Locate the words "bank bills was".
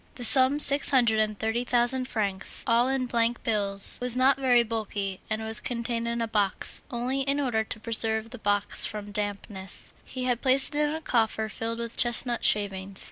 3.05-4.17